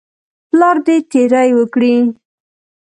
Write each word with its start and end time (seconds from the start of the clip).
پلار 0.49 0.77
دې 0.85 0.95
تیری 1.11 1.49
وکړي. 1.55 1.95